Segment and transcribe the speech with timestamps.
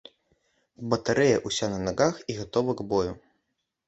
[0.93, 3.13] Батарэя ўся на нагах і гатова к бою.